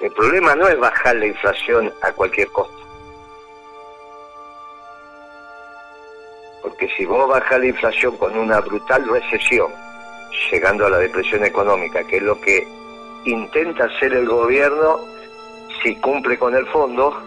[0.00, 2.78] El problema no es bajar la inflación a cualquier costo.
[6.62, 9.72] Porque si vos bajas la inflación con una brutal recesión,
[10.50, 12.66] llegando a la depresión económica, que es lo que
[13.24, 15.00] intenta hacer el gobierno
[15.82, 17.20] si cumple con el fondo,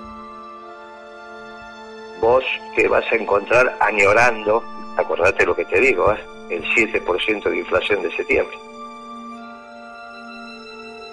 [2.21, 2.43] vos
[2.75, 4.63] te vas a encontrar añorando,
[4.95, 6.25] acordate lo que te digo, ¿eh?
[6.49, 8.57] el 7% de inflación de septiembre.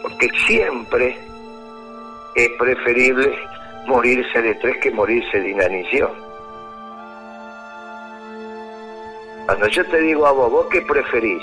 [0.03, 1.19] Porque siempre
[2.45, 3.37] es preferible
[3.87, 6.11] morirse de tres que morirse de inanición.
[9.47, 11.43] Cuando yo te digo a vos, ¿vos qué preferís?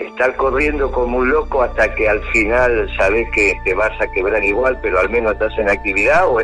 [0.00, 4.42] estar corriendo como un loco hasta que al final sabes que te vas a quebrar
[4.42, 6.40] igual, pero al menos estás en actividad o,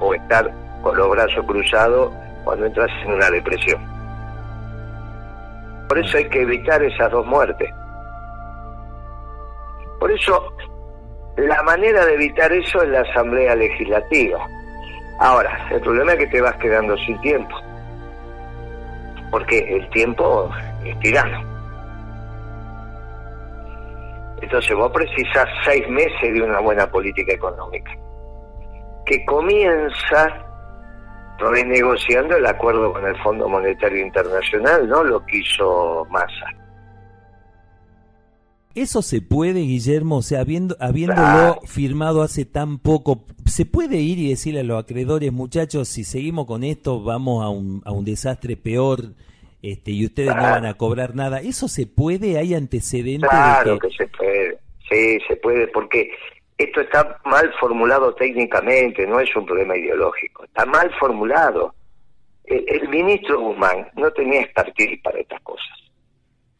[0.00, 0.50] o, estar
[0.82, 2.12] con los brazos cruzados
[2.44, 3.82] cuando entras en una depresión.
[5.88, 7.70] Por eso hay que evitar esas dos muertes.
[10.00, 10.52] Por eso
[11.36, 14.46] la manera de evitar eso es la asamblea legislativa.
[15.18, 17.54] Ahora, el problema es que te vas quedando sin tiempo.
[19.30, 20.50] Porque el tiempo
[20.84, 21.54] es tirano.
[24.40, 27.90] Entonces vos precisás seis meses de una buena política económica,
[29.06, 30.44] que comienza
[31.38, 36.63] renegociando el acuerdo con el Fondo Monetario Internacional, no lo quiso Massa.
[38.74, 44.18] Eso se puede, Guillermo, o sea, habiendo, habiéndolo firmado hace tan poco, ¿se puede ir
[44.18, 48.04] y decirle a los acreedores, muchachos, si seguimos con esto, vamos a un, a un
[48.04, 49.14] desastre peor
[49.64, 51.40] este, y ustedes no van a cobrar nada.
[51.40, 52.36] ¿Eso se puede?
[52.36, 53.30] ¿Hay antecedentes?
[53.30, 53.88] Claro que...
[53.92, 54.58] se puede,
[54.90, 56.10] sí, se puede, porque
[56.58, 61.74] esto está mal formulado técnicamente, no es un problema ideológico, está mal formulado.
[62.44, 65.83] El, ministro Guzmán no tenía expertise para estas cosas.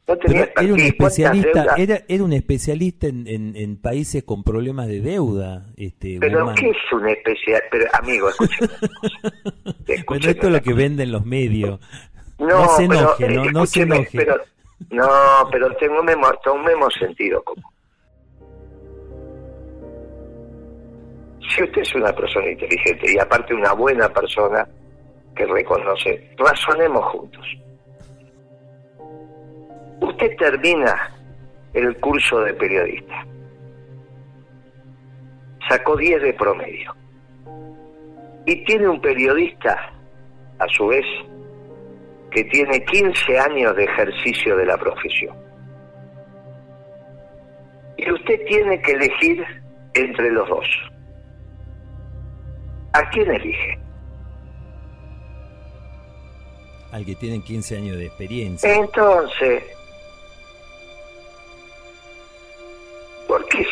[0.06, 5.00] No tenía era un especialista, era, era un especialista en, en, países con problemas de
[5.00, 5.66] deuda.
[5.76, 7.66] Este, pero ¿qué es un especialista?
[7.70, 8.69] Pero amigo, escúchame.
[10.06, 11.81] bueno, esto es lo que venden los medios.
[12.38, 14.19] No, se enoje, no, no se enoje.
[14.19, 14.37] Pero,
[14.91, 15.09] no,
[15.50, 16.06] pero tengo un
[16.64, 17.64] mismo sentido común.
[21.48, 24.69] Si usted es una persona inteligente y aparte una buena persona
[25.34, 27.47] que reconoce, razonemos juntos.
[30.00, 31.10] Usted termina
[31.72, 33.27] el curso de periodista.
[35.69, 36.94] Sacó 10 de promedio.
[38.47, 39.93] Y tiene un periodista,
[40.59, 41.05] a su vez,
[42.31, 45.37] que tiene 15 años de ejercicio de la profesión.
[47.97, 49.44] Y usted tiene que elegir
[49.94, 50.66] entre los dos.
[52.93, 53.78] ¿A quién elige?
[56.93, 58.75] Al que tiene 15 años de experiencia.
[58.75, 59.65] Entonces,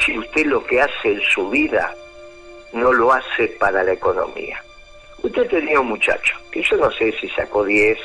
[0.04, 1.94] si usted lo que hace en su vida
[2.72, 4.62] no lo hace para la economía?
[5.22, 7.98] Usted tenía un muchacho, que yo no sé si sacó 10,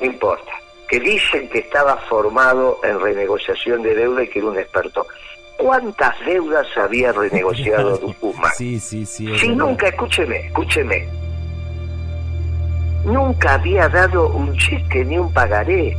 [0.00, 0.52] no importa,
[0.88, 5.06] que dicen que estaba formado en renegociación de deuda y que era un experto.
[5.58, 8.52] ¿Cuántas deudas había renegociado Guzmán?
[8.56, 9.38] Sí, sí, sí.
[9.38, 11.06] Si nunca, escúcheme, escúcheme,
[13.04, 15.96] nunca había dado un cheque ni un pagaré.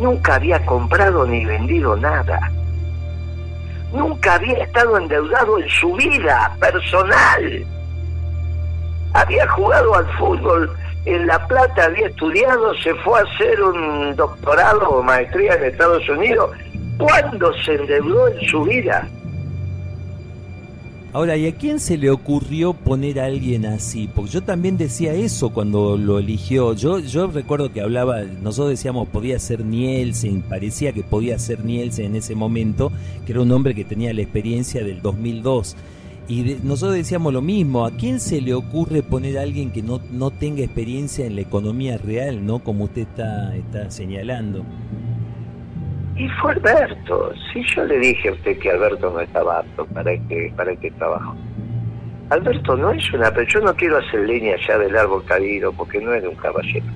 [0.00, 2.52] Nunca había comprado ni vendido nada.
[3.92, 7.66] Nunca había estado endeudado en su vida personal.
[9.14, 10.76] Había jugado al fútbol
[11.08, 16.06] en La Plata había estudiado, se fue a hacer un doctorado o maestría en Estados
[16.06, 16.50] Unidos.
[16.98, 19.08] ¿Cuándo se endeudó en su vida?
[21.18, 24.06] Ahora, ¿y a quién se le ocurrió poner a alguien así?
[24.06, 26.74] Porque yo también decía eso cuando lo eligió.
[26.74, 32.04] Yo, yo recuerdo que hablaba, nosotros decíamos podía ser Nielsen, parecía que podía ser Nielsen
[32.04, 32.92] en ese momento,
[33.26, 35.74] que era un hombre que tenía la experiencia del 2002
[36.28, 40.00] y nosotros decíamos lo mismo, ¿a quién se le ocurre poner a alguien que no,
[40.12, 44.62] no tenga experiencia en la economía real, no como usted está, está señalando?
[46.18, 47.32] Y fue Alberto.
[47.52, 50.90] Sí, yo le dije a usted que Alberto no estaba apto para este, para este
[50.92, 51.36] trabajo.
[52.30, 53.30] Alberto no es una...
[53.30, 56.86] Pero yo no quiero hacer leña ya del árbol caído porque no de un caballero.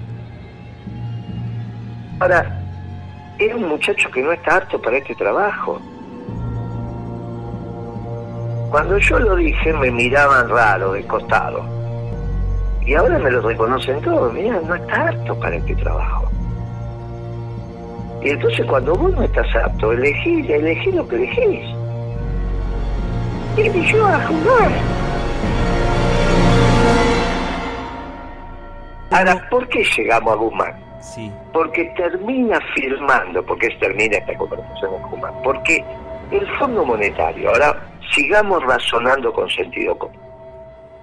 [2.18, 2.60] Ahora,
[3.38, 5.80] era un muchacho que no está apto para este trabajo.
[8.70, 11.64] Cuando yo lo dije me miraban raro de costado.
[12.84, 14.32] Y ahora me lo reconocen todos.
[14.34, 16.28] Mira, no está apto para este trabajo.
[18.22, 21.76] Y entonces cuando vos no estás apto, elegí, elegí lo que elegís.
[23.56, 24.70] Y yo a jugar.
[29.10, 30.74] Ahora, ¿por qué llegamos a Guzmán?
[31.00, 31.30] Sí.
[31.52, 35.84] Porque termina firmando, porque termina esta conversación con Guzmán, porque
[36.30, 37.76] el Fondo Monetario, ahora
[38.14, 40.16] sigamos razonando con sentido común.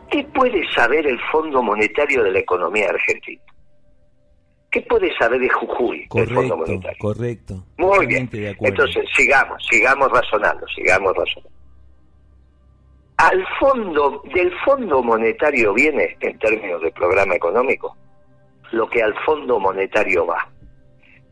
[0.09, 3.41] ¿Qué puede saber el Fondo Monetario de la economía argentina?
[4.71, 6.97] ¿Qué puede saber de Jujuy correcto, el Fondo Monetario?
[6.99, 7.63] Correcto.
[7.77, 8.29] Muy bien.
[8.31, 11.59] Entonces, sigamos, sigamos razonando, sigamos razonando.
[13.17, 17.97] Al fondo, del Fondo Monetario viene, en términos de programa económico,
[18.71, 20.47] lo que al Fondo Monetario va.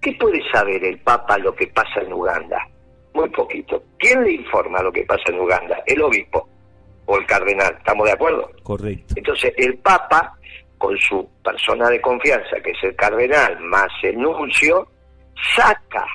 [0.01, 2.67] ¿Qué puede saber el Papa lo que pasa en Uganda?
[3.13, 3.83] Muy poquito.
[3.97, 5.81] ¿Quién le informa lo que pasa en Uganda?
[5.85, 6.49] El obispo
[7.05, 7.75] o el cardenal.
[7.77, 8.51] ¿Estamos de acuerdo?
[8.63, 9.13] Correcto.
[9.15, 10.37] Entonces, el Papa,
[10.77, 14.87] con su persona de confianza, que es el cardenal, más el nuncio,
[15.55, 16.05] saca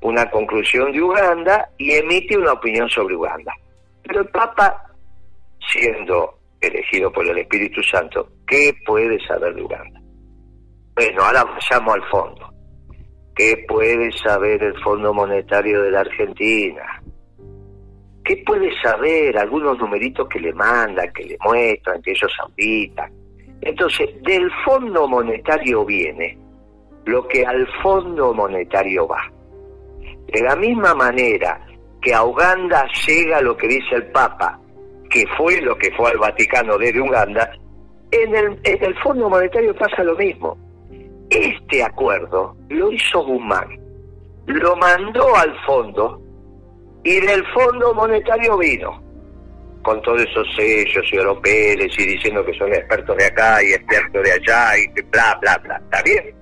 [0.00, 3.52] una conclusión de Uganda y emite una opinión sobre Uganda.
[4.02, 4.84] Pero el Papa,
[5.70, 10.00] siendo elegido por el Espíritu Santo, ¿qué puede saber de Uganda?
[10.94, 12.52] Bueno, ahora vayamos al fondo.
[13.34, 17.02] ¿Qué puede saber el Fondo Monetario de la Argentina?
[18.24, 19.36] ¿Qué puede saber?
[19.36, 23.12] Algunos numeritos que le mandan, que le muestran, que ellos auditan.
[23.60, 26.38] Entonces, del Fondo Monetario viene
[27.04, 29.30] lo que al Fondo Monetario va.
[30.26, 31.64] De la misma manera
[32.02, 34.60] que a Uganda llega lo que dice el Papa,
[35.10, 37.50] que fue lo que fue al Vaticano desde Uganda,
[38.10, 40.56] en el, en el Fondo Monetario pasa lo mismo.
[41.30, 43.68] Este acuerdo lo hizo Guzmán,
[44.46, 46.20] lo mandó al fondo
[47.02, 49.02] y del Fondo Monetario vino,
[49.86, 54.20] con todos esos sellos y europeos y diciendo que son expertos de acá y expertos
[54.20, 55.76] de allá y bla, bla, bla.
[55.76, 56.34] Está bien,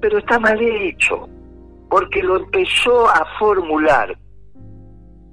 [0.00, 1.28] pero está mal hecho,
[1.90, 4.16] porque lo empezó a formular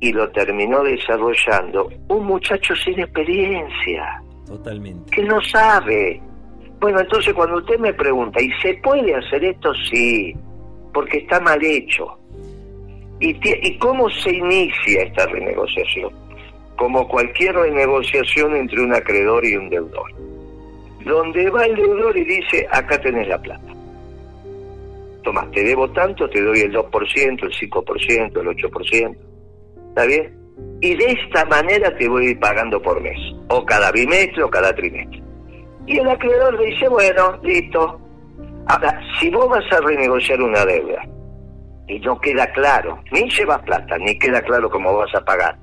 [0.01, 4.21] y lo terminó desarrollando un muchacho sin experiencia.
[4.45, 5.09] Totalmente.
[5.09, 6.21] Que no sabe.
[6.81, 9.71] Bueno, entonces cuando usted me pregunta, ¿y se puede hacer esto?
[9.89, 10.35] Sí,
[10.93, 12.19] porque está mal hecho.
[13.21, 16.28] ¿Y, ¿Y cómo se inicia esta renegociación?
[16.79, 20.13] Como cualquier renegociación entre un acreedor y un deudor.
[21.03, 23.73] Donde va el deudor y dice, acá tenés la plata.
[25.21, 29.17] Tomás, te debo tanto, te doy el 2%, el 5%, el 8%.
[29.89, 30.33] ¿Está bien?
[30.79, 34.49] Y de esta manera te voy a ir pagando por mes, o cada bimestre o
[34.49, 35.21] cada trimestre.
[35.85, 37.99] Y el acreedor le dice, bueno, listo.
[38.67, 41.01] Ahora, si vos vas a renegociar una deuda
[41.89, 45.57] y no queda claro, ni llevas plata, ni queda claro cómo vas a pagar,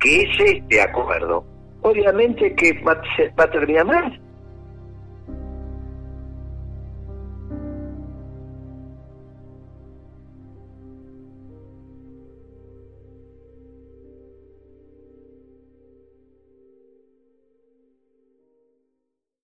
[0.00, 1.44] que es este acuerdo,
[1.82, 3.00] obviamente que va,
[3.36, 4.20] a terminar mal.